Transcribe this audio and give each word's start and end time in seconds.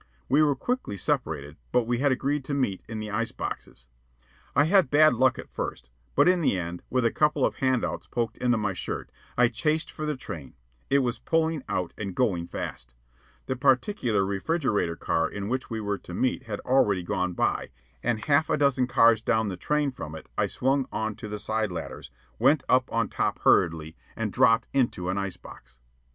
We 0.27 0.41
were 0.41 0.55
quickly 0.55 0.97
separated; 0.97 1.57
but 1.71 1.83
we 1.83 1.99
had 1.99 2.11
agreed 2.11 2.43
to 2.45 2.55
meet 2.55 2.81
in 2.89 2.99
the 2.99 3.11
ice 3.11 3.31
boxes. 3.31 3.85
I 4.55 4.63
had 4.63 4.89
bad 4.89 5.13
luck 5.13 5.37
at 5.37 5.47
first; 5.51 5.91
but 6.15 6.27
in 6.27 6.41
the 6.41 6.57
end, 6.57 6.81
with 6.89 7.05
a 7.05 7.11
couple 7.11 7.45
of 7.45 7.57
"hand 7.57 7.85
outs" 7.85 8.07
poked 8.07 8.35
into 8.39 8.57
my 8.57 8.73
shirt, 8.73 9.11
I 9.37 9.47
chased 9.47 9.91
for 9.91 10.07
the 10.07 10.15
train. 10.17 10.55
It 10.89 11.03
was 11.05 11.19
pulling 11.19 11.61
out 11.69 11.93
and 11.99 12.15
going 12.15 12.47
fast. 12.47 12.95
The 13.45 13.55
particular 13.55 14.25
refrigerator 14.25 14.95
car 14.95 15.29
in 15.29 15.49
which 15.49 15.69
we 15.69 15.79
were 15.79 15.99
to 15.99 16.15
meet 16.15 16.45
had 16.47 16.61
already 16.61 17.03
gone 17.03 17.33
by, 17.33 17.69
and 18.01 18.25
half 18.25 18.49
a 18.49 18.57
dozen 18.57 18.87
cars 18.87 19.21
down 19.21 19.49
the 19.49 19.55
train 19.55 19.91
from 19.91 20.15
it 20.15 20.29
I 20.35 20.47
swung 20.47 20.87
on 20.91 21.13
to 21.17 21.27
the 21.27 21.37
side 21.37 21.71
ladders, 21.71 22.09
went 22.39 22.63
up 22.67 22.91
on 22.91 23.07
top 23.07 23.37
hurriedly, 23.43 23.95
and 24.15 24.33
dropped 24.33 24.71
down 24.71 24.81
into 24.81 25.09
an 25.09 25.19
ice 25.19 25.37
box. 25.37 25.77